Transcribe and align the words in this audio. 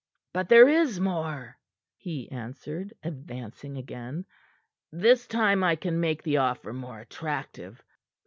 "But 0.33 0.49
there 0.49 0.67
is 0.67 0.99
more," 0.99 1.59
he 1.95 2.27
answered, 2.31 2.91
advancing 3.03 3.77
again. 3.77 4.25
"This 4.91 5.27
time 5.27 5.63
I 5.63 5.75
can 5.75 5.99
make 5.99 6.23
the 6.23 6.37
offer 6.37 6.73
more 6.73 6.99
attractive. 7.01 7.83